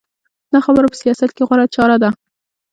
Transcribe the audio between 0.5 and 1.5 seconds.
دا خبره په سیاست کې